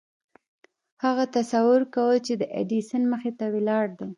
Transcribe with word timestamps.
هغه 1.03 1.23
تصور 1.37 1.81
کاوه 1.93 2.17
چې 2.25 2.33
د 2.41 2.43
ايډېسن 2.57 3.01
مخې 3.11 3.31
ته 3.39 3.45
ولاړ 3.53 3.85
دی. 3.99 4.09